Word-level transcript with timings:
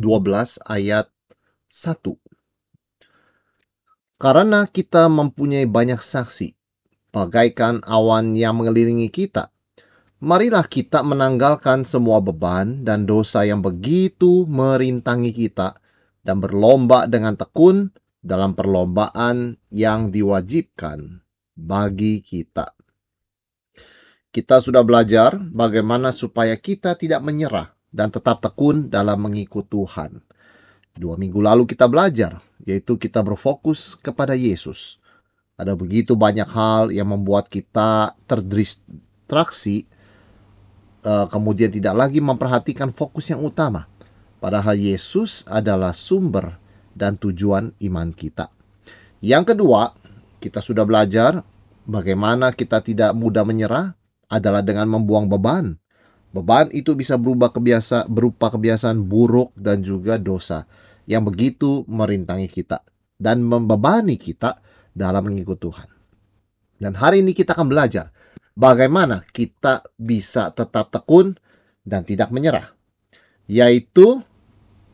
12 0.00 0.56
ayat 0.64 1.12
1. 1.68 2.16
Karena 4.16 4.64
kita 4.64 5.10
mempunyai 5.12 5.68
banyak 5.68 6.00
saksi, 6.00 6.56
bagaikan 7.12 7.84
awan 7.84 8.32
yang 8.32 8.56
mengelilingi 8.56 9.12
kita, 9.12 9.52
marilah 10.22 10.64
kita 10.64 11.04
menanggalkan 11.04 11.84
semua 11.84 12.22
beban 12.24 12.86
dan 12.86 13.04
dosa 13.04 13.44
yang 13.44 13.60
begitu 13.60 14.48
merintangi 14.48 15.34
kita 15.34 15.76
dan 16.22 16.40
berlomba 16.40 17.10
dengan 17.10 17.36
tekun 17.36 17.90
dalam 18.22 18.54
perlombaan 18.54 19.58
yang 19.68 20.08
diwajibkan 20.08 21.20
bagi 21.58 22.22
kita. 22.22 22.72
Kita 24.32 24.56
sudah 24.64 24.80
belajar 24.80 25.36
bagaimana 25.36 26.14
supaya 26.14 26.56
kita 26.56 26.96
tidak 26.96 27.20
menyerah 27.20 27.81
dan 27.92 28.08
tetap 28.08 28.40
tekun 28.40 28.88
dalam 28.88 29.20
mengikut 29.20 29.68
Tuhan. 29.68 30.24
Dua 30.92 31.16
minggu 31.16 31.40
lalu 31.40 31.68
kita 31.68 31.88
belajar, 31.88 32.40
yaitu 32.64 32.96
kita 32.96 33.20
berfokus 33.20 33.96
kepada 33.96 34.32
Yesus. 34.32 35.00
Ada 35.56 35.76
begitu 35.76 36.16
banyak 36.16 36.48
hal 36.48 36.90
yang 36.90 37.12
membuat 37.12 37.46
kita 37.48 38.16
terdistraksi, 38.24 39.86
eh, 41.04 41.26
kemudian 41.28 41.68
tidak 41.68 41.94
lagi 41.94 42.18
memperhatikan 42.18 42.90
fokus 42.92 43.28
yang 43.32 43.44
utama. 43.44 43.88
Padahal 44.42 44.74
Yesus 44.74 45.46
adalah 45.46 45.94
sumber 45.94 46.58
dan 46.92 47.14
tujuan 47.16 47.72
iman 47.78 48.10
kita. 48.10 48.50
Yang 49.22 49.54
kedua, 49.54 49.94
kita 50.42 50.58
sudah 50.58 50.82
belajar 50.82 51.46
bagaimana 51.86 52.50
kita 52.50 52.82
tidak 52.82 53.14
mudah 53.14 53.46
menyerah 53.46 53.94
adalah 54.26 54.66
dengan 54.66 54.90
membuang 54.90 55.30
beban. 55.30 55.78
Beban 56.32 56.72
itu 56.72 56.96
bisa 56.96 57.20
berubah 57.20 57.52
kebiasa 57.52 58.08
berupa 58.08 58.48
kebiasaan 58.48 59.04
buruk 59.04 59.52
dan 59.52 59.84
juga 59.84 60.16
dosa 60.16 60.64
yang 61.04 61.28
begitu 61.28 61.84
merintangi 61.84 62.48
kita 62.48 62.80
dan 63.20 63.44
membebani 63.44 64.16
kita 64.16 64.58
dalam 64.96 65.28
mengikut 65.28 65.60
Tuhan. 65.60 65.88
Dan 66.80 66.98
hari 66.98 67.20
ini 67.20 67.36
kita 67.36 67.52
akan 67.54 67.68
belajar 67.68 68.10
bagaimana 68.56 69.22
kita 69.28 69.86
bisa 70.00 70.50
tetap 70.56 70.88
tekun 70.90 71.36
dan 71.84 72.02
tidak 72.02 72.32
menyerah, 72.32 72.72
yaitu 73.46 74.24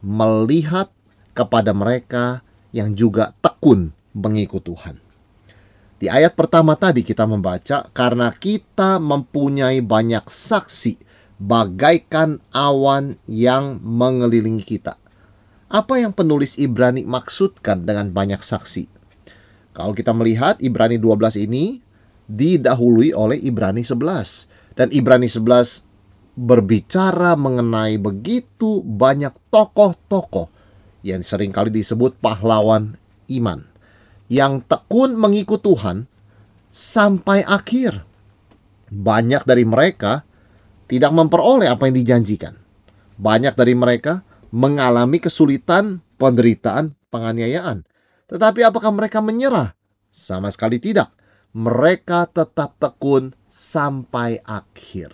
melihat 0.02 0.90
kepada 1.32 1.70
mereka 1.70 2.42
yang 2.74 2.92
juga 2.98 3.32
tekun 3.38 3.94
mengikut 4.12 4.62
Tuhan. 4.66 4.96
Di 5.98 6.06
ayat 6.06 6.38
pertama 6.38 6.78
tadi 6.78 7.02
kita 7.02 7.26
membaca, 7.26 7.90
karena 7.90 8.30
kita 8.30 9.02
mempunyai 9.02 9.82
banyak 9.82 10.30
saksi, 10.30 11.07
bagaikan 11.38 12.42
awan 12.50 13.16
yang 13.30 13.78
mengelilingi 13.82 14.66
kita. 14.66 14.98
Apa 15.70 16.02
yang 16.02 16.12
penulis 16.12 16.58
Ibrani 16.58 17.06
maksudkan 17.06 17.86
dengan 17.86 18.10
banyak 18.10 18.42
saksi? 18.42 18.90
Kalau 19.72 19.94
kita 19.94 20.10
melihat 20.10 20.58
Ibrani 20.58 20.98
12 20.98 21.46
ini 21.46 21.78
didahului 22.26 23.14
oleh 23.14 23.38
Ibrani 23.40 23.86
11. 23.86 24.74
Dan 24.74 24.90
Ibrani 24.94 25.26
11 25.26 25.88
berbicara 26.38 27.34
mengenai 27.34 27.98
begitu 27.98 28.78
banyak 28.86 29.34
tokoh-tokoh 29.50 30.46
yang 31.02 31.22
sering 31.22 31.50
kali 31.50 31.74
disebut 31.74 32.18
pahlawan 32.22 32.94
iman 33.26 33.66
yang 34.30 34.62
tekun 34.62 35.18
mengikut 35.18 35.64
Tuhan 35.64 36.06
sampai 36.70 37.42
akhir. 37.42 38.04
Banyak 38.88 39.44
dari 39.44 39.64
mereka 39.66 40.27
tidak 40.88 41.12
memperoleh 41.12 41.68
apa 41.68 41.86
yang 41.86 41.96
dijanjikan. 42.00 42.56
Banyak 43.20 43.54
dari 43.54 43.76
mereka 43.76 44.24
mengalami 44.50 45.20
kesulitan, 45.20 46.00
penderitaan, 46.16 46.96
penganiayaan. 47.12 47.84
Tetapi 48.28 48.60
apakah 48.64 48.92
mereka 48.92 49.20
menyerah? 49.20 49.76
Sama 50.08 50.48
sekali 50.48 50.80
tidak. 50.80 51.12
Mereka 51.52 52.32
tetap 52.32 52.76
tekun 52.80 53.36
sampai 53.48 54.40
akhir. 54.44 55.12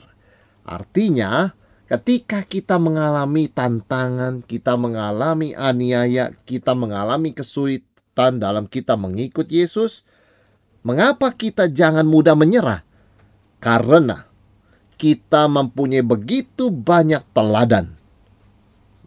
Artinya, 0.66 1.54
ketika 1.86 2.42
kita 2.42 2.78
mengalami 2.78 3.50
tantangan, 3.50 4.42
kita 4.42 4.74
mengalami 4.74 5.54
aniaya, 5.54 6.34
kita 6.46 6.74
mengalami 6.74 7.34
kesulitan, 7.34 7.92
dalam 8.14 8.70
kita 8.70 8.94
mengikut 8.94 9.50
Yesus, 9.50 10.06
mengapa 10.86 11.34
kita 11.34 11.66
jangan 11.66 12.06
mudah 12.06 12.38
menyerah? 12.38 12.86
Karena 13.58 14.33
kita 15.04 15.44
mempunyai 15.52 16.00
begitu 16.00 16.72
banyak 16.72 17.20
teladan 17.36 17.92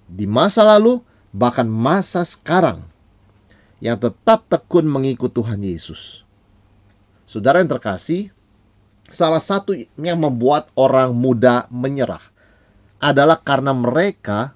di 0.05 0.29
masa 0.29 0.61
lalu, 0.61 1.01
bahkan 1.33 1.65
masa 1.65 2.21
sekarang, 2.21 2.85
yang 3.81 3.97
tetap 3.97 4.45
tekun 4.45 4.85
mengikut 4.85 5.33
Tuhan 5.33 5.57
Yesus. 5.57 6.21
Saudara 7.25 7.65
yang 7.65 7.73
terkasih, 7.73 8.29
salah 9.09 9.41
satu 9.41 9.73
yang 9.97 10.21
membuat 10.21 10.69
orang 10.77 11.17
muda 11.17 11.65
menyerah 11.73 12.21
adalah 13.01 13.41
karena 13.41 13.73
mereka 13.73 14.53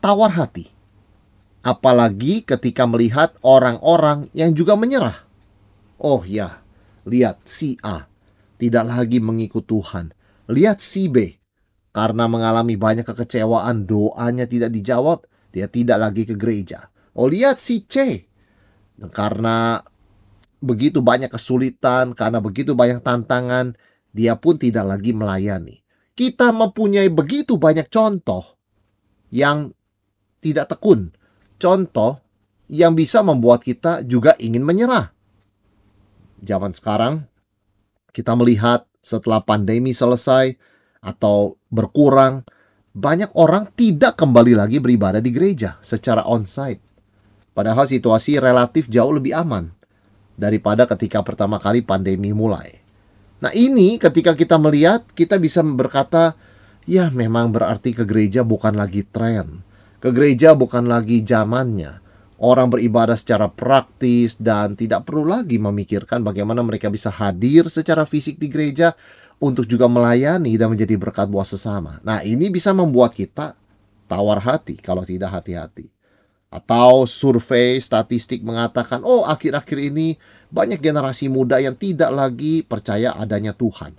tawar 0.00 0.32
hati 0.32 0.72
apalagi 1.60 2.40
ketika 2.40 2.88
melihat 2.88 3.36
orang-orang 3.44 4.32
yang 4.32 4.56
juga 4.56 4.72
menyerah. 4.80 5.28
Oh 6.00 6.24
ya, 6.24 6.64
lihat 7.04 7.44
si 7.44 7.76
A 7.84 8.08
tidak 8.56 8.88
lagi 8.88 9.20
mengikut 9.20 9.68
Tuhan. 9.68 10.17
Lihat 10.48 10.80
si 10.80 11.12
B 11.12 11.36
karena 11.92 12.24
mengalami 12.24 12.74
banyak 12.80 13.04
kekecewaan, 13.04 13.84
doanya 13.84 14.48
tidak 14.48 14.72
dijawab, 14.72 15.28
dia 15.52 15.68
tidak 15.68 15.98
lagi 16.00 16.24
ke 16.24 16.34
gereja. 16.34 16.88
Oh 17.12 17.28
lihat 17.28 17.60
si 17.60 17.84
C 17.84 18.24
karena 19.12 19.84
begitu 20.58 21.04
banyak 21.04 21.30
kesulitan, 21.30 22.16
karena 22.16 22.40
begitu 22.40 22.72
banyak 22.74 23.04
tantangan, 23.04 23.76
dia 24.10 24.34
pun 24.40 24.56
tidak 24.56 24.88
lagi 24.88 25.12
melayani. 25.12 25.84
Kita 26.16 26.50
mempunyai 26.50 27.12
begitu 27.12 27.60
banyak 27.60 27.86
contoh 27.92 28.58
yang 29.30 29.70
tidak 30.42 30.72
tekun 30.72 31.12
contoh 31.60 32.22
yang 32.72 32.96
bisa 32.96 33.20
membuat 33.20 33.60
kita 33.60 34.06
juga 34.06 34.32
ingin 34.40 34.64
menyerah. 34.64 35.12
Zaman 36.40 36.72
sekarang, 36.72 37.26
kita 38.14 38.32
melihat 38.38 38.86
setelah 39.02 39.42
pandemi 39.42 39.94
selesai 39.94 40.54
atau 41.00 41.56
berkurang, 41.70 42.42
banyak 42.92 43.30
orang 43.38 43.70
tidak 43.78 44.18
kembali 44.18 44.58
lagi 44.58 44.82
beribadah 44.82 45.22
di 45.22 45.30
gereja 45.30 45.78
secara 45.80 46.26
onsite. 46.26 46.82
Padahal 47.54 47.86
situasi 47.86 48.38
relatif 48.38 48.86
jauh 48.86 49.10
lebih 49.14 49.34
aman 49.34 49.70
daripada 50.38 50.86
ketika 50.86 51.22
pertama 51.26 51.58
kali 51.58 51.82
pandemi 51.82 52.30
mulai. 52.30 52.78
Nah 53.38 53.50
ini 53.54 53.98
ketika 53.98 54.34
kita 54.34 54.58
melihat, 54.58 55.06
kita 55.14 55.38
bisa 55.38 55.62
berkata, 55.62 56.34
ya 56.86 57.10
memang 57.10 57.50
berarti 57.50 57.94
ke 57.94 58.06
gereja 58.06 58.42
bukan 58.42 58.74
lagi 58.78 59.06
tren 59.06 59.68
ke 59.98 60.14
gereja 60.14 60.54
bukan 60.54 60.86
lagi 60.86 61.26
zamannya. 61.26 62.07
Orang 62.38 62.70
beribadah 62.70 63.18
secara 63.18 63.50
praktis 63.50 64.38
dan 64.38 64.78
tidak 64.78 65.02
perlu 65.02 65.26
lagi 65.26 65.58
memikirkan 65.58 66.22
bagaimana 66.22 66.62
mereka 66.62 66.86
bisa 66.86 67.10
hadir 67.10 67.66
secara 67.66 68.06
fisik 68.06 68.38
di 68.38 68.46
gereja 68.46 68.94
untuk 69.42 69.66
juga 69.66 69.90
melayani 69.90 70.54
dan 70.54 70.70
menjadi 70.70 70.94
berkat 70.94 71.26
buat 71.26 71.50
sesama. 71.50 71.98
Nah, 72.06 72.22
ini 72.22 72.46
bisa 72.46 72.70
membuat 72.70 73.18
kita 73.18 73.58
tawar 74.06 74.38
hati 74.38 74.78
kalau 74.78 75.02
tidak 75.02 75.34
hati-hati. 75.34 75.90
Atau 76.48 77.10
survei 77.10 77.82
statistik 77.82 78.46
mengatakan, 78.46 79.02
oh 79.02 79.26
akhir-akhir 79.26 79.78
ini 79.90 80.14
banyak 80.48 80.78
generasi 80.78 81.26
muda 81.26 81.58
yang 81.58 81.74
tidak 81.74 82.14
lagi 82.14 82.62
percaya 82.62 83.18
adanya 83.18 83.50
Tuhan. 83.50 83.98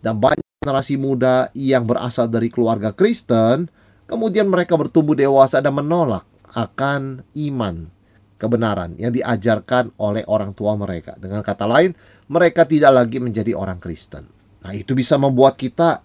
Dan 0.00 0.16
banyak 0.16 0.64
generasi 0.64 0.96
muda 0.96 1.52
yang 1.52 1.84
berasal 1.84 2.26
dari 2.32 2.48
keluarga 2.48 2.96
Kristen 2.96 3.68
Kemudian 4.06 4.46
mereka 4.46 4.78
bertumbuh 4.78 5.18
dewasa 5.18 5.58
dan 5.58 5.74
menolak 5.74 6.22
akan 6.54 7.26
iman 7.34 7.88
kebenaran 8.36 8.94
yang 9.00 9.12
diajarkan 9.16 9.96
oleh 9.96 10.22
orang 10.28 10.52
tua 10.52 10.76
mereka. 10.76 11.16
Dengan 11.16 11.40
kata 11.40 11.64
lain, 11.64 11.96
mereka 12.28 12.68
tidak 12.68 12.92
lagi 12.92 13.18
menjadi 13.18 13.56
orang 13.56 13.80
Kristen. 13.80 14.28
Nah, 14.62 14.72
itu 14.76 14.92
bisa 14.92 15.16
membuat 15.16 15.56
kita 15.56 16.04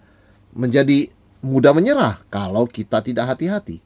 menjadi 0.56 1.12
mudah 1.44 1.74
menyerah 1.76 2.22
kalau 2.32 2.64
kita 2.64 3.04
tidak 3.04 3.36
hati-hati. 3.36 3.84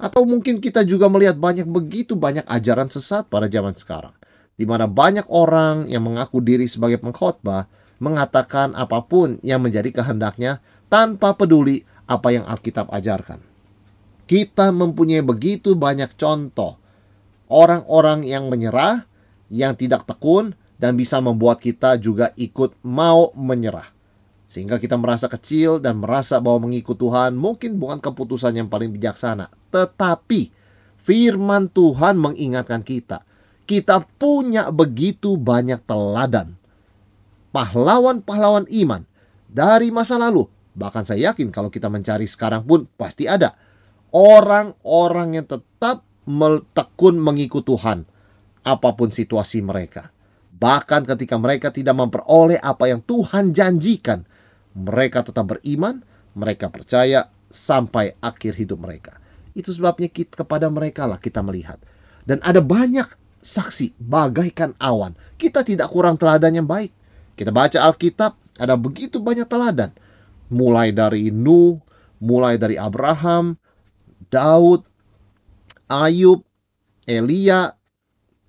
Atau 0.00 0.26
mungkin 0.26 0.58
kita 0.58 0.82
juga 0.82 1.06
melihat 1.06 1.38
banyak 1.38 1.68
begitu 1.68 2.18
banyak 2.18 2.44
ajaran 2.48 2.90
sesat 2.90 3.28
pada 3.30 3.46
zaman 3.46 3.76
sekarang. 3.76 4.14
Di 4.54 4.66
mana 4.66 4.86
banyak 4.86 5.26
orang 5.30 5.90
yang 5.90 6.06
mengaku 6.06 6.38
diri 6.38 6.70
sebagai 6.70 6.98
pengkhotbah 7.02 7.66
mengatakan 7.98 8.74
apa 8.74 9.02
pun 9.06 9.38
yang 9.42 9.62
menjadi 9.62 10.02
kehendaknya 10.02 10.62
tanpa 10.90 11.34
peduli 11.34 11.82
apa 12.06 12.30
yang 12.30 12.44
Alkitab 12.46 12.90
ajarkan. 12.90 13.53
Kita 14.24 14.72
mempunyai 14.72 15.20
begitu 15.20 15.76
banyak 15.76 16.16
contoh 16.16 16.80
orang-orang 17.52 18.24
yang 18.24 18.48
menyerah, 18.48 19.04
yang 19.52 19.76
tidak 19.76 20.08
tekun, 20.08 20.56
dan 20.80 20.98
bisa 20.98 21.20
membuat 21.22 21.60
kita 21.60 22.00
juga 22.00 22.32
ikut 22.34 22.74
mau 22.82 23.30
menyerah. 23.36 23.94
Sehingga 24.48 24.78
kita 24.78 24.94
merasa 25.00 25.26
kecil 25.26 25.82
dan 25.82 25.98
merasa 25.98 26.38
bahwa 26.38 26.70
mengikut 26.70 26.94
Tuhan 26.94 27.34
mungkin 27.34 27.80
bukan 27.80 27.98
keputusan 27.98 28.54
yang 28.54 28.68
paling 28.70 28.92
bijaksana. 28.94 29.50
Tetapi 29.74 30.52
firman 31.00 31.66
Tuhan 31.72 32.20
mengingatkan 32.20 32.86
kita. 32.86 33.24
Kita 33.64 34.04
punya 34.20 34.68
begitu 34.68 35.40
banyak 35.40 35.82
teladan. 35.88 36.54
Pahlawan-pahlawan 37.50 38.68
iman 38.84 39.02
dari 39.48 39.88
masa 39.88 40.20
lalu. 40.20 40.46
Bahkan 40.74 41.02
saya 41.06 41.32
yakin 41.32 41.48
kalau 41.54 41.72
kita 41.72 41.88
mencari 41.88 42.28
sekarang 42.28 42.66
pun 42.66 42.84
pasti 42.98 43.24
ada. 43.24 43.56
Orang-orang 44.14 45.42
yang 45.42 45.46
tetap 45.50 46.06
tekun 46.70 47.18
mengikut 47.18 47.66
Tuhan. 47.66 48.06
Apa 48.62 48.94
pun 48.94 49.10
situasi 49.10 49.60
mereka. 49.60 50.14
Bahkan 50.54 51.04
ketika 51.04 51.34
mereka 51.36 51.74
tidak 51.74 51.98
memperoleh 51.98 52.62
apa 52.62 52.88
yang 52.88 53.02
Tuhan 53.02 53.50
janjikan 53.50 54.22
mereka 54.74 55.26
tetap 55.26 55.50
beriman, 55.50 56.00
mereka 56.38 56.70
percaya 56.70 57.26
sampai 57.50 58.14
akhir 58.22 58.54
hidup 58.58 58.78
mereka. 58.80 59.18
Itu 59.54 59.70
sebabnya 59.70 60.10
kita, 60.10 60.46
kepada 60.46 60.66
mereka 60.70 61.06
lah 61.06 61.18
kita 61.18 61.42
melihat. 61.42 61.78
Dan 62.26 62.42
ada 62.42 62.58
banyak 62.58 63.06
saksi 63.38 64.00
bagaikan 64.00 64.74
awan. 64.80 65.14
Kita 65.36 65.62
tidak 65.62 65.92
kurang 65.92 66.16
teladan 66.16 66.54
yang 66.58 66.66
baik. 66.66 66.90
Kita 67.34 67.52
baca 67.54 67.84
Alkitab, 67.86 68.32
ada 68.58 68.74
begitu 68.78 69.18
banyak 69.22 69.46
teladan. 69.46 69.94
Mulai 70.50 70.90
dari 70.94 71.28
Nuh, 71.30 71.78
mulai 72.22 72.58
dari 72.58 72.74
Abraham, 72.78 73.58
Daud, 74.34 74.82
Ayub, 75.86 76.42
Elia, 77.06 77.70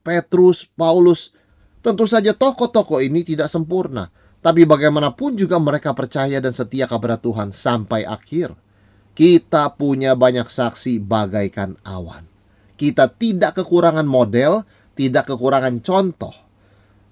Petrus, 0.02 0.66
Paulus. 0.66 1.38
Tentu 1.86 2.10
saja 2.10 2.34
tokoh-tokoh 2.34 3.06
ini 3.06 3.22
tidak 3.22 3.46
sempurna. 3.46 4.10
Tapi 4.42 4.66
bagaimanapun 4.66 5.38
juga 5.38 5.62
mereka 5.62 5.94
percaya 5.94 6.42
dan 6.42 6.54
setia 6.54 6.90
kepada 6.90 7.22
Tuhan 7.22 7.54
sampai 7.54 8.06
akhir. 8.06 8.58
Kita 9.14 9.74
punya 9.78 10.18
banyak 10.18 10.50
saksi 10.50 11.02
bagaikan 11.02 11.78
awan. 11.86 12.26
Kita 12.76 13.08
tidak 13.08 13.62
kekurangan 13.62 14.06
model, 14.06 14.66
tidak 14.98 15.30
kekurangan 15.34 15.80
contoh. 15.82 16.36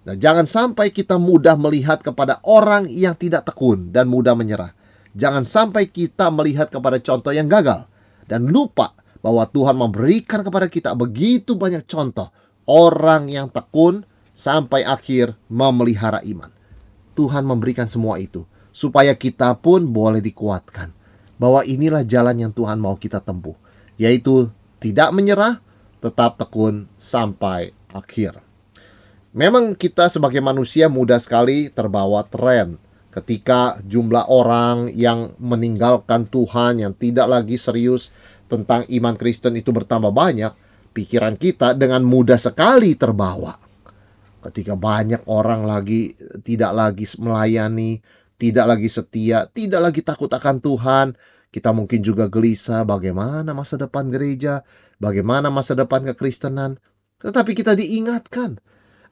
Dan 0.03 0.19
jangan 0.19 0.43
sampai 0.43 0.91
kita 0.91 1.15
mudah 1.15 1.55
melihat 1.55 2.03
kepada 2.03 2.43
orang 2.43 2.91
yang 2.91 3.15
tidak 3.15 3.47
tekun 3.47 3.95
dan 3.95 4.11
mudah 4.11 4.35
menyerah. 4.35 4.75
Jangan 5.15 5.47
sampai 5.47 5.87
kita 5.87 6.27
melihat 6.27 6.67
kepada 6.67 6.99
contoh 6.99 7.31
yang 7.31 7.47
gagal 7.47 7.87
dan 8.27 8.47
lupa 8.49 8.95
bahwa 9.23 9.47
Tuhan 9.47 9.79
memberikan 9.79 10.43
kepada 10.43 10.67
kita 10.67 10.91
begitu 10.93 11.55
banyak 11.55 11.87
contoh 11.87 12.27
orang 12.67 13.31
yang 13.31 13.47
tekun 13.47 14.03
sampai 14.35 14.83
akhir 14.83 15.37
memelihara 15.47 16.19
iman. 16.27 16.51
Tuhan 17.13 17.45
memberikan 17.45 17.87
semua 17.87 18.17
itu 18.17 18.43
supaya 18.73 19.13
kita 19.13 19.53
pun 19.61 19.85
boleh 19.85 20.19
dikuatkan 20.19 20.91
bahwa 21.37 21.61
inilah 21.63 22.01
jalan 22.03 22.49
yang 22.49 22.51
Tuhan 22.51 22.81
mau 22.81 22.97
kita 22.97 23.21
tempuh, 23.21 23.53
yaitu 23.95 24.49
tidak 24.81 25.13
menyerah, 25.13 25.61
tetap 26.01 26.35
tekun 26.41 26.89
sampai 26.97 27.71
akhir. 27.93 28.41
Memang 29.33 29.73
kita 29.73 30.09
sebagai 30.09 30.41
manusia 30.43 30.89
mudah 30.91 31.17
sekali 31.17 31.69
terbawa 31.71 32.21
tren 32.27 32.77
ketika 33.13 33.77
jumlah 33.85 34.25
orang 34.25 34.89
yang 34.89 35.37
meninggalkan 35.37 36.25
Tuhan 36.25 36.81
yang 36.81 36.97
tidak 36.97 37.29
lagi 37.29 37.61
serius 37.61 38.09
tentang 38.49 38.89
iman 38.89 39.13
Kristen 39.13 39.53
itu 39.53 39.69
bertambah 39.69 40.09
banyak, 40.09 40.49
pikiran 40.97 41.37
kita 41.37 41.77
dengan 41.77 42.01
mudah 42.01 42.41
sekali 42.41 42.97
terbawa 42.97 43.63
ketika 44.43 44.75
banyak 44.75 45.23
orang 45.31 45.63
lagi 45.63 46.11
tidak 46.43 46.75
lagi 46.75 47.07
melayani, 47.23 48.03
tidak 48.35 48.75
lagi 48.75 48.89
setia, 48.91 49.47
tidak 49.47 49.79
lagi 49.79 50.03
takut 50.03 50.27
akan 50.27 50.59
Tuhan, 50.59 51.07
kita 51.47 51.71
mungkin 51.71 52.03
juga 52.03 52.27
gelisah 52.27 52.83
bagaimana 52.83 53.55
masa 53.55 53.79
depan 53.79 54.11
gereja, 54.11 54.61
bagaimana 54.99 55.47
masa 55.47 55.79
depan 55.79 56.03
kekristenan. 56.11 56.75
Tetapi 57.23 57.55
kita 57.55 57.71
diingatkan, 57.79 58.59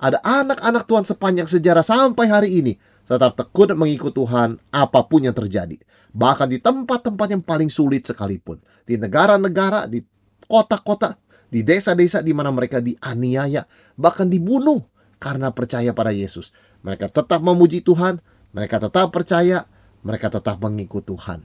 ada 0.03 0.19
anak-anak 0.19 0.83
Tuhan 0.83 1.07
sepanjang 1.07 1.47
sejarah 1.47 1.85
sampai 1.85 2.27
hari 2.27 2.49
ini 2.59 2.73
tetap 3.05 3.35
tekun 3.35 3.73
mengikut 3.75 4.13
Tuhan 4.15 4.57
apa 4.71 5.05
pun 5.05 5.25
yang 5.25 5.35
terjadi. 5.35 5.75
Bahkan 6.11 6.47
di 6.51 6.59
tempat-tempat 6.59 7.27
yang 7.31 7.43
paling 7.43 7.71
sulit 7.71 8.07
sekalipun. 8.07 8.59
Di 8.83 8.99
negara-negara, 8.99 9.87
di 9.87 10.03
kota-kota, 10.47 11.15
di 11.51 11.63
desa-desa 11.67 12.23
di 12.23 12.31
mana 12.31 12.51
mereka 12.51 12.79
dianiaya, 12.79 13.67
bahkan 13.99 14.31
dibunuh 14.31 14.83
karena 15.19 15.51
percaya 15.51 15.91
pada 15.91 16.15
Yesus. 16.15 16.55
Mereka 16.81 17.11
tetap 17.11 17.43
memuji 17.43 17.83
Tuhan, 17.83 18.23
mereka 18.55 18.79
tetap 18.79 19.11
percaya, 19.11 19.67
mereka 20.01 20.31
tetap 20.31 20.57
mengikut 20.63 21.03
Tuhan. 21.03 21.43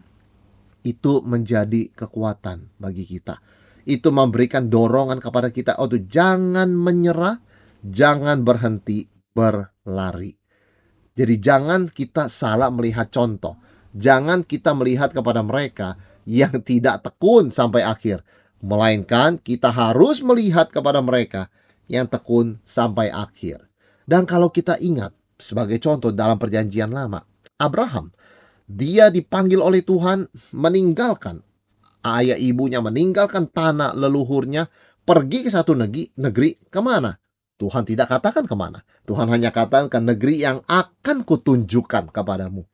Itu 0.87 1.21
menjadi 1.27 1.91
kekuatan 1.91 2.79
bagi 2.79 3.03
kita. 3.03 3.43
Itu 3.87 4.15
memberikan 4.15 4.71
dorongan 4.71 5.19
kepada 5.19 5.51
kita 5.51 5.79
untuk 5.83 6.07
jangan 6.07 6.71
menyerah, 6.71 7.43
jangan 7.83 8.43
berhenti 8.47 9.07
berlari. 9.35 10.36
Jadi 11.17 11.35
jangan 11.41 11.89
kita 11.89 12.29
salah 12.29 12.69
melihat 12.69 13.09
contoh. 13.09 13.57
Jangan 13.97 14.45
kita 14.45 14.77
melihat 14.77 15.17
kepada 15.17 15.41
mereka 15.41 15.97
yang 16.29 16.61
tidak 16.61 17.01
tekun 17.01 17.49
sampai 17.49 17.81
akhir. 17.81 18.21
Melainkan 18.61 19.41
kita 19.41 19.73
harus 19.73 20.21
melihat 20.21 20.69
kepada 20.69 21.01
mereka 21.01 21.49
yang 21.89 22.05
tekun 22.05 22.61
sampai 22.69 23.09
akhir. 23.09 23.65
Dan 24.05 24.29
kalau 24.29 24.53
kita 24.53 24.77
ingat 24.77 25.17
sebagai 25.41 25.81
contoh 25.81 26.13
dalam 26.13 26.37
perjanjian 26.37 26.93
lama, 26.93 27.25
Abraham, 27.57 28.13
dia 28.69 29.09
dipanggil 29.09 29.63
oleh 29.63 29.81
Tuhan 29.81 30.29
meninggalkan 30.53 31.41
ayah 32.05 32.39
ibunya, 32.39 32.79
meninggalkan 32.79 33.51
tanah 33.51 33.97
leluhurnya, 33.97 34.69
pergi 35.03 35.47
ke 35.47 35.51
satu 35.51 35.75
negeri, 35.75 36.13
negeri 36.21 36.55
ke 36.69 36.81
mana? 36.85 37.17
Tuhan 37.57 37.89
tidak 37.89 38.13
katakan 38.13 38.45
ke 38.45 38.53
mana. 38.53 38.85
Tuhan 39.09 39.33
hanya 39.33 39.49
katakan 39.49 39.89
ke 39.89 39.99
negeri 40.01 40.45
yang 40.45 40.61
akan 40.69 41.25
kutunjukkan 41.25 42.13
kepadamu. 42.13 42.69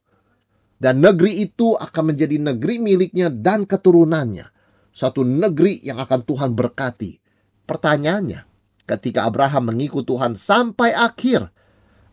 Dan 0.83 0.99
negeri 0.99 1.47
itu 1.47 1.79
akan 1.79 2.15
menjadi 2.15 2.43
negeri 2.43 2.83
miliknya 2.83 3.31
dan 3.31 3.63
keturunannya. 3.63 4.51
Satu 4.91 5.23
negeri 5.23 5.79
yang 5.87 6.03
akan 6.03 6.27
Tuhan 6.27 6.51
berkati. 6.59 7.23
Pertanyaannya, 7.63 8.43
ketika 8.83 9.23
Abraham 9.23 9.71
mengikut 9.71 10.03
Tuhan 10.03 10.35
sampai 10.35 10.91
akhir, 10.91 11.47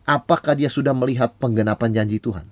apakah 0.05 0.53
dia 0.53 0.69
sudah 0.69 0.93
melihat 0.93 1.33
penggenapan 1.41 1.89
janji 1.89 2.21
Tuhan? 2.21 2.45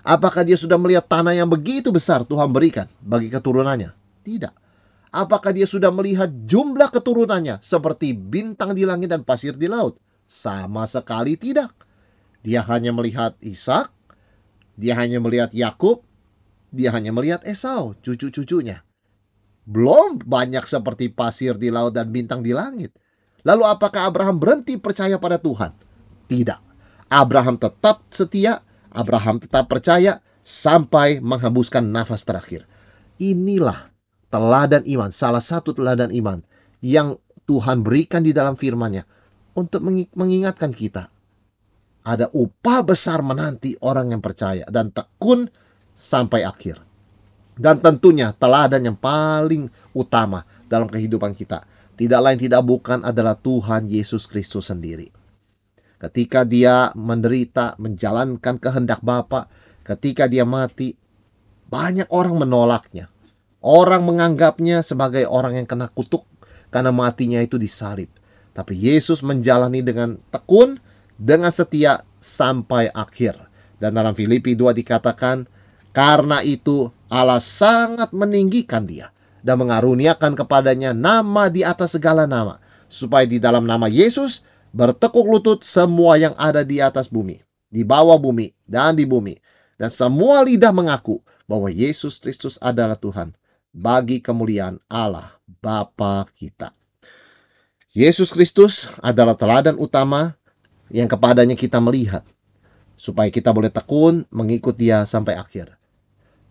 Apakah 0.00 0.40
dia 0.48 0.56
sudah 0.56 0.80
melihat 0.80 1.04
tanah 1.04 1.36
yang 1.36 1.52
begitu 1.52 1.92
besar 1.92 2.24
Tuhan 2.24 2.48
berikan 2.48 2.88
bagi 3.04 3.28
keturunannya? 3.28 3.92
Tidak. 4.24 4.67
Apakah 5.08 5.56
dia 5.56 5.64
sudah 5.64 5.88
melihat 5.88 6.28
jumlah 6.44 6.92
keturunannya 6.92 7.64
seperti 7.64 8.12
bintang 8.12 8.76
di 8.76 8.84
langit 8.84 9.08
dan 9.08 9.24
pasir 9.24 9.56
di 9.56 9.64
laut? 9.64 9.96
Sama 10.28 10.84
sekali 10.84 11.40
tidak. 11.40 11.72
Dia 12.44 12.60
hanya 12.68 12.92
melihat 12.92 13.34
Ishak, 13.40 13.88
dia 14.76 14.94
hanya 15.00 15.18
melihat 15.18 15.50
Yakub, 15.56 16.04
dia 16.68 16.92
hanya 16.92 17.10
melihat 17.10 17.40
Esau, 17.48 17.96
cucu-cucunya. 18.04 18.84
Belum 19.68 20.20
banyak 20.20 20.64
seperti 20.64 21.12
pasir 21.12 21.56
di 21.56 21.68
laut 21.68 21.96
dan 21.96 22.08
bintang 22.08 22.40
di 22.40 22.52
langit. 22.52 22.92
Lalu 23.44 23.64
apakah 23.64 24.08
Abraham 24.08 24.36
berhenti 24.40 24.76
percaya 24.76 25.16
pada 25.16 25.40
Tuhan? 25.40 25.72
Tidak. 26.28 26.60
Abraham 27.08 27.56
tetap 27.56 28.04
setia, 28.12 28.60
Abraham 28.92 29.40
tetap 29.40 29.68
percaya 29.68 30.20
sampai 30.44 31.20
menghembuskan 31.20 31.84
nafas 31.84 32.24
terakhir. 32.24 32.68
Inilah 33.20 33.92
teladan 34.28 34.84
iman, 34.84 35.10
salah 35.12 35.42
satu 35.42 35.72
teladan 35.72 36.12
iman 36.12 36.40
yang 36.84 37.16
Tuhan 37.48 37.80
berikan 37.80 38.20
di 38.20 38.36
dalam 38.36 38.54
firman-Nya 38.54 39.04
untuk 39.56 39.84
mengingatkan 40.14 40.72
kita. 40.72 41.08
Ada 42.04 42.32
upah 42.32 42.80
besar 42.84 43.20
menanti 43.20 43.76
orang 43.84 44.16
yang 44.16 44.22
percaya 44.24 44.64
dan 44.68 44.92
tekun 44.92 45.48
sampai 45.92 46.44
akhir. 46.44 46.80
Dan 47.58 47.82
tentunya 47.82 48.30
teladan 48.32 48.86
yang 48.86 48.96
paling 48.96 49.66
utama 49.92 50.46
dalam 50.70 50.86
kehidupan 50.86 51.34
kita 51.34 51.66
tidak 51.98 52.20
lain 52.22 52.38
tidak 52.38 52.62
bukan 52.62 53.02
adalah 53.02 53.34
Tuhan 53.34 53.90
Yesus 53.90 54.30
Kristus 54.30 54.70
sendiri. 54.70 55.10
Ketika 55.98 56.46
dia 56.46 56.94
menderita, 56.94 57.74
menjalankan 57.82 58.62
kehendak 58.62 59.02
Bapa, 59.02 59.50
ketika 59.82 60.30
dia 60.30 60.46
mati, 60.46 60.94
banyak 61.66 62.06
orang 62.14 62.38
menolaknya. 62.38 63.10
Orang 63.58 64.06
menganggapnya 64.06 64.86
sebagai 64.86 65.26
orang 65.26 65.58
yang 65.58 65.66
kena 65.66 65.90
kutuk 65.90 66.22
karena 66.70 66.94
matinya 66.94 67.42
itu 67.42 67.58
disalib. 67.58 68.06
Tapi 68.54 68.74
Yesus 68.74 69.22
menjalani 69.22 69.82
dengan 69.82 70.18
tekun, 70.30 70.78
dengan 71.18 71.50
setia 71.50 72.02
sampai 72.22 72.90
akhir. 72.94 73.34
Dan 73.78 73.94
dalam 73.94 74.14
Filipi 74.14 74.58
2 74.58 74.74
dikatakan, 74.74 75.46
karena 75.94 76.42
itu 76.42 76.90
Allah 77.10 77.42
sangat 77.42 78.10
meninggikan 78.10 78.86
dia 78.86 79.10
dan 79.42 79.62
mengaruniakan 79.62 80.34
kepadanya 80.34 80.90
nama 80.90 81.46
di 81.46 81.62
atas 81.62 81.94
segala 81.94 82.26
nama, 82.26 82.58
supaya 82.90 83.26
di 83.26 83.38
dalam 83.38 83.62
nama 83.62 83.86
Yesus 83.86 84.42
bertekuk 84.74 85.26
lutut 85.26 85.62
semua 85.62 86.18
yang 86.18 86.34
ada 86.34 86.66
di 86.66 86.82
atas 86.82 87.06
bumi, 87.06 87.38
di 87.70 87.86
bawah 87.86 88.18
bumi, 88.18 88.50
dan 88.66 88.98
di 88.98 89.06
bumi, 89.06 89.38
dan 89.78 89.90
semua 89.94 90.42
lidah 90.42 90.74
mengaku 90.74 91.22
bahwa 91.46 91.70
Yesus 91.70 92.18
Kristus 92.18 92.58
adalah 92.58 92.98
Tuhan 92.98 93.37
bagi 93.72 94.20
kemuliaan 94.22 94.80
Allah 94.88 95.38
Bapa 95.44 96.28
kita. 96.36 96.72
Yesus 97.96 98.30
Kristus 98.30 98.92
adalah 99.00 99.34
teladan 99.34 99.80
utama 99.80 100.36
yang 100.92 101.08
kepadanya 101.08 101.56
kita 101.56 101.80
melihat 101.80 102.22
supaya 102.98 103.30
kita 103.30 103.54
boleh 103.54 103.72
tekun 103.72 104.26
mengikut 104.28 104.74
dia 104.74 105.06
sampai 105.06 105.38
akhir. 105.38 105.78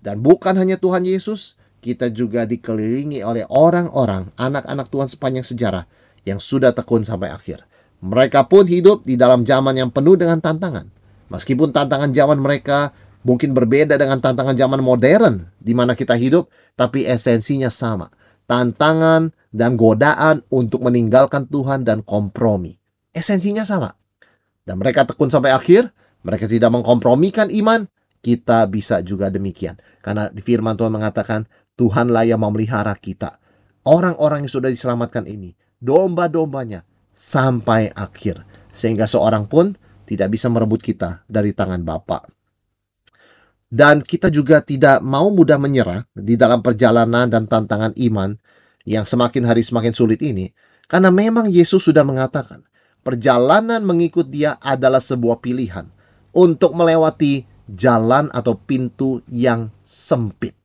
Dan 0.02 0.24
bukan 0.24 0.56
hanya 0.56 0.80
Tuhan 0.80 1.04
Yesus, 1.04 1.60
kita 1.84 2.10
juga 2.10 2.48
dikelilingi 2.48 3.22
oleh 3.22 3.44
orang-orang, 3.52 4.32
anak-anak 4.40 4.88
Tuhan 4.88 5.10
sepanjang 5.12 5.46
sejarah 5.46 5.84
yang 6.24 6.40
sudah 6.40 6.72
tekun 6.72 7.04
sampai 7.04 7.32
akhir. 7.32 7.68
Mereka 8.04 8.46
pun 8.48 8.64
hidup 8.70 9.04
di 9.04 9.18
dalam 9.18 9.44
zaman 9.44 9.74
yang 9.76 9.90
penuh 9.90 10.16
dengan 10.16 10.38
tantangan. 10.38 10.88
Meskipun 11.28 11.76
tantangan 11.76 12.14
zaman 12.16 12.40
mereka 12.40 12.96
mungkin 13.26 13.56
berbeda 13.56 13.96
dengan 13.98 14.22
tantangan 14.22 14.54
zaman 14.58 14.82
modern 14.82 15.48
di 15.58 15.74
mana 15.74 15.98
kita 15.98 16.14
hidup, 16.14 16.50
tapi 16.78 17.08
esensinya 17.08 17.72
sama. 17.72 18.12
Tantangan 18.48 19.34
dan 19.52 19.76
godaan 19.76 20.46
untuk 20.48 20.86
meninggalkan 20.86 21.50
Tuhan 21.50 21.84
dan 21.84 22.06
kompromi. 22.06 22.78
Esensinya 23.12 23.68
sama. 23.68 23.92
Dan 24.64 24.80
mereka 24.80 25.04
tekun 25.08 25.32
sampai 25.32 25.52
akhir, 25.52 25.92
mereka 26.24 26.48
tidak 26.48 26.72
mengkompromikan 26.72 27.48
iman, 27.52 27.88
kita 28.20 28.68
bisa 28.68 29.00
juga 29.00 29.32
demikian. 29.32 29.80
Karena 30.04 30.28
di 30.28 30.44
firman 30.44 30.76
Tuhan 30.76 30.92
mengatakan, 30.92 31.48
Tuhanlah 31.78 32.28
yang 32.28 32.42
memelihara 32.42 32.92
kita. 32.98 33.40
Orang-orang 33.88 34.44
yang 34.44 34.52
sudah 34.52 34.68
diselamatkan 34.68 35.24
ini, 35.30 35.56
domba-dombanya, 35.80 36.84
sampai 37.16 37.90
akhir. 37.96 38.44
Sehingga 38.74 39.08
seorang 39.08 39.48
pun 39.48 39.74
tidak 40.04 40.36
bisa 40.36 40.52
merebut 40.52 40.84
kita 40.84 41.24
dari 41.32 41.56
tangan 41.56 41.82
Bapak. 41.82 42.37
Dan 43.68 44.00
kita 44.00 44.32
juga 44.32 44.64
tidak 44.64 45.04
mau 45.04 45.28
mudah 45.28 45.60
menyerah 45.60 46.08
di 46.16 46.40
dalam 46.40 46.64
perjalanan 46.64 47.28
dan 47.28 47.52
tantangan 47.52 47.92
iman 48.00 48.32
yang 48.88 49.04
semakin 49.04 49.44
hari 49.44 49.60
semakin 49.68 49.92
sulit 49.92 50.24
ini. 50.24 50.56
Karena 50.88 51.12
memang 51.12 51.52
Yesus 51.52 51.84
sudah 51.84 52.08
mengatakan, 52.08 52.64
perjalanan 53.04 53.84
mengikut 53.84 54.32
dia 54.32 54.56
adalah 54.64 55.04
sebuah 55.04 55.44
pilihan 55.44 55.92
untuk 56.32 56.72
melewati 56.72 57.44
jalan 57.68 58.32
atau 58.32 58.56
pintu 58.56 59.20
yang 59.28 59.68
sempit. 59.84 60.56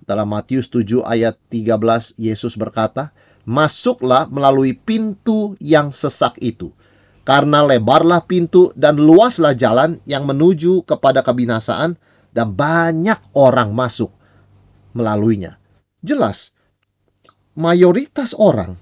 Dalam 0.00 0.32
Matius 0.32 0.72
7 0.72 1.04
ayat 1.04 1.36
13 1.52 2.16
Yesus 2.16 2.56
berkata, 2.56 3.12
"Masuklah 3.44 4.24
melalui 4.32 4.72
pintu 4.72 5.52
yang 5.60 5.92
sesak 5.92 6.40
itu, 6.40 6.72
karena 7.26 7.66
lebarlah 7.66 8.22
pintu 8.22 8.70
dan 8.78 9.02
luaslah 9.02 9.58
jalan 9.58 9.98
yang 10.06 10.22
menuju 10.22 10.86
kepada 10.86 11.26
kebinasaan, 11.26 11.98
dan 12.30 12.54
banyak 12.54 13.18
orang 13.34 13.74
masuk 13.74 14.14
melaluinya. 14.94 15.58
Jelas, 16.06 16.54
mayoritas 17.58 18.30
orang 18.38 18.78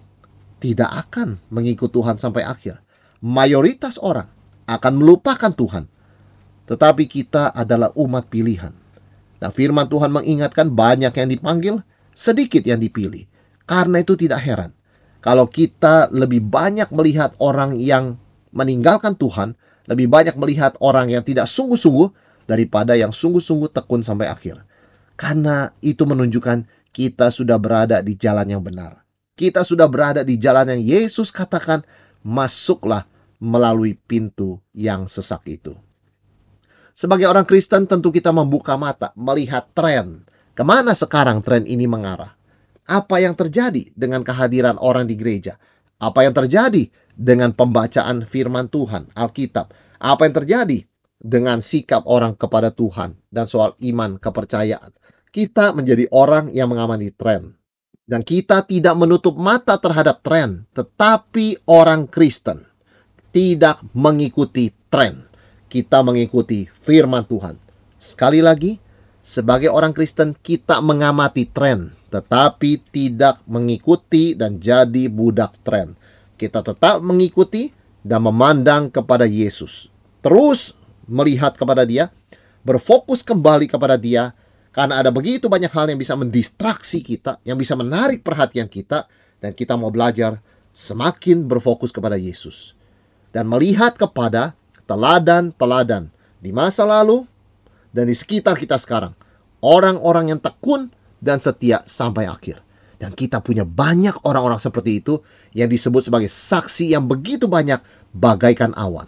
tidak 0.60 0.92
akan 1.08 1.40
mengikut 1.48 1.88
Tuhan 1.88 2.20
sampai 2.20 2.44
akhir. 2.44 2.84
Mayoritas 3.24 3.96
orang 3.96 4.28
akan 4.68 4.92
melupakan 5.00 5.48
Tuhan. 5.48 5.88
Tetapi 6.68 7.08
kita 7.08 7.54
adalah 7.56 7.96
umat 7.96 8.28
pilihan. 8.28 8.76
Nah 9.40 9.50
firman 9.52 9.88
Tuhan 9.88 10.12
mengingatkan 10.12 10.68
banyak 10.68 11.12
yang 11.16 11.28
dipanggil, 11.32 11.80
sedikit 12.12 12.60
yang 12.64 12.82
dipilih. 12.82 13.24
Karena 13.64 14.04
itu 14.04 14.16
tidak 14.20 14.44
heran. 14.44 14.76
Kalau 15.24 15.48
kita 15.48 16.12
lebih 16.12 16.44
banyak 16.44 16.92
melihat 16.92 17.32
orang 17.40 17.80
yang 17.80 18.20
meninggalkan 18.54 19.18
Tuhan, 19.18 19.58
lebih 19.90 20.06
banyak 20.06 20.38
melihat 20.38 20.78
orang 20.78 21.10
yang 21.10 21.26
tidak 21.26 21.50
sungguh-sungguh, 21.50 22.24
daripada 22.44 22.92
yang 22.94 23.10
sungguh-sungguh 23.10 23.72
tekun 23.72 24.04
sampai 24.04 24.28
akhir. 24.28 24.62
Karena 25.16 25.72
itu 25.80 26.04
menunjukkan 26.04 26.90
kita 26.94 27.32
sudah 27.32 27.58
berada 27.58 27.98
di 28.04 28.14
jalan 28.14 28.46
yang 28.46 28.62
benar. 28.62 29.02
Kita 29.34 29.66
sudah 29.66 29.90
berada 29.90 30.22
di 30.22 30.38
jalan 30.38 30.78
yang 30.78 30.82
Yesus 30.82 31.34
katakan, 31.34 31.82
masuklah 32.22 33.10
melalui 33.42 33.98
pintu 33.98 34.62
yang 34.70 35.10
sesak 35.10 35.42
itu. 35.50 35.74
Sebagai 36.94 37.26
orang 37.26 37.42
Kristen 37.42 37.90
tentu 37.90 38.14
kita 38.14 38.30
membuka 38.30 38.78
mata, 38.78 39.10
melihat 39.18 39.66
tren. 39.74 40.22
Ke 40.54 40.62
mana 40.62 40.94
sekarang 40.94 41.42
tren 41.42 41.66
ini 41.66 41.90
mengarah? 41.90 42.38
Apa 42.86 43.18
yang 43.18 43.34
terjadi 43.34 43.90
dengan 43.98 44.22
kehadiran 44.22 44.78
orang 44.78 45.10
di 45.10 45.18
gereja? 45.18 45.58
Apa 45.98 46.22
yang 46.22 46.34
terjadi 46.36 46.86
dengan 47.14 47.54
pembacaan 47.54 48.26
firman 48.26 48.68
Tuhan, 48.68 49.10
Alkitab? 49.14 49.70
Apa 50.02 50.28
yang 50.28 50.34
terjadi 50.36 50.78
dengan 51.24 51.64
sikap 51.64 52.04
orang 52.04 52.36
kepada 52.36 52.68
Tuhan 52.68 53.16
dan 53.32 53.48
soal 53.48 53.72
iman 53.80 54.20
kepercayaan. 54.20 54.92
Kita 55.32 55.72
menjadi 55.72 56.06
orang 56.12 56.52
yang 56.52 56.70
mengamati 56.70 57.10
tren. 57.16 57.56
Dan 58.04 58.20
kita 58.20 58.68
tidak 58.68 59.00
menutup 59.00 59.32
mata 59.40 59.80
terhadap 59.80 60.20
tren, 60.20 60.68
tetapi 60.76 61.64
orang 61.64 62.04
Kristen 62.04 62.68
tidak 63.32 63.80
mengikuti 63.96 64.68
tren. 64.92 65.24
Kita 65.72 66.04
mengikuti 66.04 66.68
firman 66.68 67.24
Tuhan. 67.24 67.56
Sekali 67.96 68.44
lagi, 68.44 68.76
sebagai 69.24 69.72
orang 69.72 69.96
Kristen 69.96 70.36
kita 70.36 70.84
mengamati 70.84 71.48
tren, 71.48 71.96
tetapi 72.12 72.84
tidak 72.92 73.40
mengikuti 73.48 74.36
dan 74.36 74.60
jadi 74.60 75.08
budak 75.08 75.56
tren. 75.64 75.96
Kita 76.34 76.60
tetap 76.60 76.98
mengikuti 77.00 77.70
dan 78.02 78.26
memandang 78.26 78.90
kepada 78.90 79.24
Yesus. 79.24 79.88
Terus 80.20 80.74
melihat 81.06 81.54
kepada 81.54 81.84
dia, 81.84 82.10
berfokus 82.64 83.20
kembali 83.20 83.68
kepada 83.68 83.94
dia, 84.00 84.32
karena 84.74 84.98
ada 84.98 85.12
begitu 85.14 85.46
banyak 85.46 85.70
hal 85.70 85.86
yang 85.92 86.00
bisa 86.00 86.18
mendistraksi 86.18 87.04
kita, 87.04 87.38
yang 87.46 87.54
bisa 87.54 87.78
menarik 87.78 88.26
perhatian 88.26 88.66
kita, 88.66 89.06
dan 89.38 89.52
kita 89.52 89.76
mau 89.76 89.92
belajar 89.92 90.40
semakin 90.74 91.44
berfokus 91.44 91.92
kepada 91.92 92.16
Yesus. 92.16 92.74
Dan 93.30 93.46
melihat 93.46 93.94
kepada 93.94 94.56
teladan-teladan 94.88 96.08
di 96.40 96.50
masa 96.50 96.88
lalu 96.88 97.28
dan 97.92 98.08
di 98.08 98.16
sekitar 98.16 98.56
kita 98.56 98.80
sekarang. 98.80 99.12
Orang-orang 99.60 100.34
yang 100.34 100.40
tekun 100.40 100.92
dan 101.20 101.40
setia 101.40 101.84
sampai 101.86 102.28
akhir. 102.28 102.63
Dan 103.04 103.12
kita 103.12 103.44
punya 103.44 103.68
banyak 103.68 104.24
orang-orang 104.24 104.56
seperti 104.56 105.04
itu 105.04 105.20
yang 105.52 105.68
disebut 105.68 106.08
sebagai 106.08 106.32
saksi 106.32 106.96
yang 106.96 107.04
begitu 107.04 107.44
banyak 107.44 107.76
bagaikan 108.16 108.72
awan. 108.72 109.04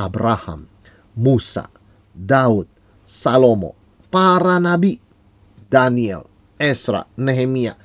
Abraham, 0.00 0.64
Musa, 1.12 1.68
Daud, 2.16 2.64
Salomo, 3.04 3.76
para 4.08 4.56
nabi, 4.56 5.04
Daniel, 5.68 6.24
Esra, 6.56 7.04
Nehemia, 7.12 7.76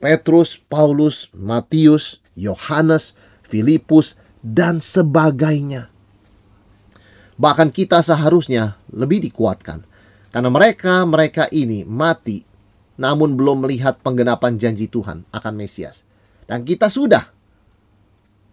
Petrus, 0.00 0.56
Paulus, 0.56 1.28
Matius, 1.36 2.24
Yohanes, 2.32 3.12
Filipus, 3.44 4.16
dan 4.40 4.80
sebagainya. 4.80 5.92
Bahkan 7.36 7.68
kita 7.76 8.00
seharusnya 8.00 8.80
lebih 8.88 9.20
dikuatkan 9.20 9.84
karena 10.32 10.48
mereka-mereka 10.48 11.52
ini 11.52 11.84
mati 11.84 12.53
namun 13.00 13.34
belum 13.34 13.66
melihat 13.66 13.98
penggenapan 14.00 14.58
janji 14.58 14.86
Tuhan 14.86 15.26
akan 15.34 15.52
Mesias. 15.54 16.06
Dan 16.44 16.62
kita 16.62 16.92
sudah 16.92 17.34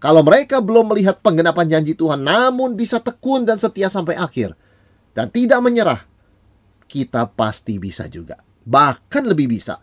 kalau 0.02 0.26
mereka 0.26 0.58
belum 0.66 0.90
melihat 0.90 1.22
penggenapan 1.22 1.70
janji 1.70 1.94
Tuhan, 1.94 2.26
namun 2.26 2.74
bisa 2.74 2.98
tekun 2.98 3.46
dan 3.46 3.62
setia 3.62 3.86
sampai 3.86 4.18
akhir, 4.18 4.58
dan 5.14 5.30
tidak 5.30 5.62
menyerah, 5.62 6.02
kita 6.90 7.30
pasti 7.30 7.78
bisa 7.78 8.10
juga. 8.10 8.42
Bahkan 8.66 9.30
lebih 9.30 9.54
bisa, 9.54 9.78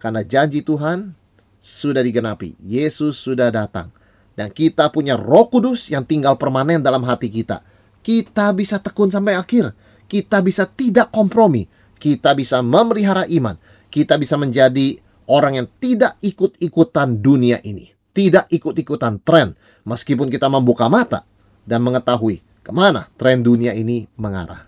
karena 0.00 0.24
janji 0.24 0.64
Tuhan 0.64 1.12
sudah 1.60 2.00
digenapi. 2.00 2.56
Yesus 2.64 3.20
sudah 3.20 3.52
datang, 3.52 3.92
dan 4.32 4.48
kita 4.56 4.88
punya 4.88 5.20
Roh 5.20 5.52
Kudus 5.52 5.92
yang 5.92 6.08
tinggal 6.08 6.40
permanen 6.40 6.80
dalam 6.80 7.04
hati 7.04 7.28
kita. 7.28 7.60
Kita 8.00 8.56
bisa 8.56 8.80
tekun 8.80 9.12
sampai 9.12 9.36
akhir, 9.36 9.76
kita 10.08 10.40
bisa 10.40 10.64
tidak 10.64 11.12
kompromi, 11.12 11.68
kita 12.00 12.32
bisa 12.32 12.64
memelihara 12.64 13.28
iman, 13.28 13.60
kita 13.98 14.14
bisa 14.14 14.38
menjadi 14.38 14.94
orang 15.26 15.58
yang 15.58 15.68
tidak 15.82 16.14
ikut-ikutan 16.22 17.18
dunia 17.18 17.58
ini 17.66 17.98
tidak 18.18 18.50
ikut-ikutan 18.50 19.22
tren, 19.22 19.54
meskipun 19.86 20.26
kita 20.26 20.50
membuka 20.50 20.90
mata 20.90 21.22
dan 21.62 21.86
mengetahui 21.86 22.42
ke 22.66 22.74
mana 22.74 23.06
tren 23.14 23.46
dunia 23.46 23.70
ini 23.78 24.10
mengarah. 24.18 24.66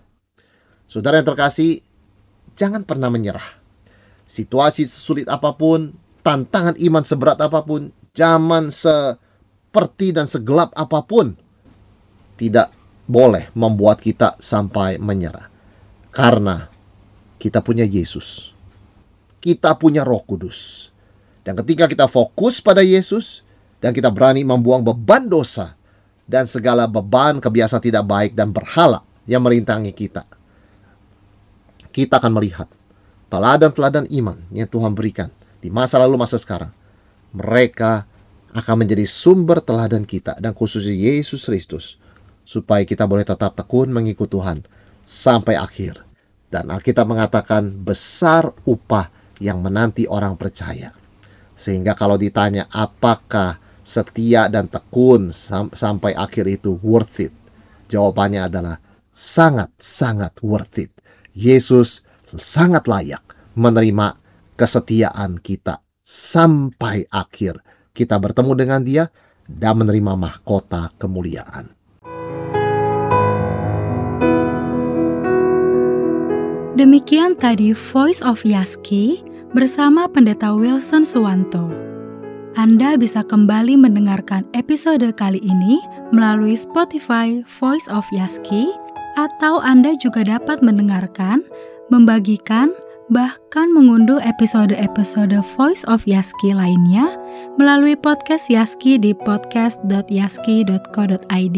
Saudara 0.87 1.19
yang 1.19 1.27
terkasih, 1.27 1.83
jangan 2.55 2.87
pernah 2.87 3.11
menyerah. 3.11 3.43
Situasi 4.23 4.87
sesulit 4.87 5.27
apa 5.27 5.51
pun, 5.51 5.91
tantangan 6.23 6.79
iman 6.79 7.03
seberat 7.03 7.43
apa 7.43 7.59
pun, 7.59 7.91
zaman 8.15 8.71
seperti 8.71 10.15
dan 10.15 10.31
segelap 10.31 10.71
apa 10.71 11.03
pun, 11.03 11.35
tidak 12.39 12.71
boleh 13.03 13.51
membuat 13.51 13.99
kita 13.99 14.39
sampai 14.39 14.95
menyerah. 14.95 15.51
Karena 16.07 16.71
kita 17.35 17.59
punya 17.59 17.83
Yesus. 17.83 18.55
Kita 19.41 19.73
punya 19.75 20.05
Roh 20.05 20.21
Kudus. 20.21 20.93
Dan 21.41 21.57
ketika 21.57 21.89
kita 21.89 22.05
fokus 22.05 22.61
pada 22.61 22.85
Yesus 22.85 23.41
dan 23.81 23.91
kita 23.91 24.13
berani 24.13 24.45
membuang 24.45 24.85
beban 24.85 25.25
dosa 25.25 25.73
dan 26.29 26.45
segala 26.45 26.85
beban 26.85 27.41
kebiasaan 27.41 27.81
tidak 27.81 28.05
baik 28.05 28.37
dan 28.37 28.53
berhala 28.53 29.01
yang 29.25 29.41
merintangi 29.41 29.89
kita, 29.89 30.21
kita 31.89 32.21
akan 32.21 32.37
melihat 32.37 32.69
teladan-teladan 33.33 34.05
iman 34.21 34.37
yang 34.53 34.69
Tuhan 34.69 34.93
berikan 34.93 35.33
di 35.57 35.73
masa 35.73 35.97
lalu 35.97 36.21
masa 36.21 36.37
sekarang. 36.37 36.69
Mereka 37.33 38.05
akan 38.51 38.75
menjadi 38.83 39.07
sumber 39.07 39.63
teladan 39.63 40.03
kita 40.05 40.37
dan 40.37 40.53
khususnya 40.53 40.93
Yesus 40.93 41.47
Kristus 41.47 41.97
supaya 42.43 42.83
kita 42.83 43.07
boleh 43.07 43.23
tetap 43.23 43.55
tekun 43.55 43.89
mengikut 43.89 44.27
Tuhan 44.27 44.61
sampai 45.07 45.55
akhir. 45.55 46.03
Dan 46.51 46.67
Alkitab 46.67 47.07
mengatakan 47.07 47.71
besar 47.71 48.51
upah 48.67 49.07
yang 49.41 49.65
menanti 49.65 50.05
orang 50.05 50.37
percaya. 50.37 50.93
Sehingga 51.57 51.97
kalau 51.97 52.15
ditanya 52.15 52.69
apakah 52.69 53.57
setia 53.81 54.45
dan 54.47 54.69
tekun 54.69 55.33
sam 55.33 55.73
sampai 55.73 56.13
akhir 56.13 56.45
itu 56.61 56.77
worth 56.85 57.25
it? 57.25 57.33
Jawabannya 57.89 58.47
adalah 58.47 58.77
sangat-sangat 59.09 60.39
worth 60.45 60.77
it. 60.79 60.93
Yesus 61.33 62.05
sangat 62.31 62.87
layak 62.87 63.25
menerima 63.57 64.15
kesetiaan 64.55 65.41
kita 65.41 65.83
sampai 65.99 67.03
akhir 67.11 67.59
kita 67.91 68.15
bertemu 68.15 68.53
dengan 68.55 68.81
dia 68.85 69.03
dan 69.43 69.83
menerima 69.83 70.15
mahkota 70.15 70.95
kemuliaan. 70.95 71.75
Demikian 76.71 77.35
tadi 77.35 77.75
Voice 77.75 78.23
of 78.23 78.47
Yaski 78.47 79.30
bersama 79.51 80.07
Pendeta 80.07 80.55
Wilson 80.55 81.03
Suwanto. 81.03 81.67
Anda 82.55 82.95
bisa 82.99 83.23
kembali 83.23 83.79
mendengarkan 83.79 84.43
episode 84.51 85.07
kali 85.15 85.39
ini 85.39 85.79
melalui 86.11 86.59
Spotify 86.59 87.39
Voice 87.59 87.87
of 87.87 88.03
Yaski 88.11 88.67
atau 89.15 89.63
Anda 89.63 89.95
juga 89.99 90.23
dapat 90.27 90.61
mendengarkan, 90.63 91.43
membagikan, 91.91 92.71
bahkan 93.11 93.67
mengunduh 93.71 94.19
episode-episode 94.23 95.35
Voice 95.55 95.83
of 95.87 96.03
Yaski 96.07 96.53
lainnya 96.55 97.17
melalui 97.59 97.95
podcast 97.95 98.49
Yaski 98.51 98.99
di 98.99 99.13
podcast.yaski.co.id. 99.15 101.57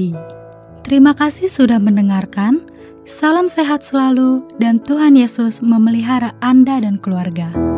Terima 0.82 1.14
kasih 1.14 1.50
sudah 1.50 1.80
mendengarkan. 1.82 2.62
Salam 3.04 3.52
sehat 3.52 3.84
selalu, 3.84 4.48
dan 4.64 4.80
Tuhan 4.80 5.20
Yesus 5.20 5.60
memelihara 5.60 6.32
Anda 6.40 6.80
dan 6.80 6.96
keluarga. 7.04 7.73